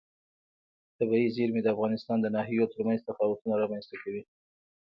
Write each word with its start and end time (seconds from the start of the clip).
طبیعي 0.97 1.27
زیرمې 1.35 1.61
د 1.63 1.67
افغانستان 1.75 2.17
د 2.21 2.27
ناحیو 2.35 2.71
ترمنځ 2.73 2.99
تفاوتونه 3.09 3.53
رامنځ 3.61 3.83
ته 3.89 3.95
کوي. 4.03 4.23